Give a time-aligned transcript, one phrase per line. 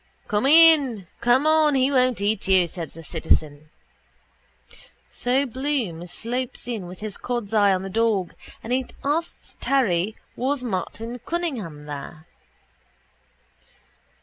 [0.27, 3.69] —Come in, come on, he won't eat you, says the citizen.
[5.09, 8.33] So Bloom slopes in with his cod's eye on the dog
[8.63, 12.25] and he asks Terry was Martin Cunningham there.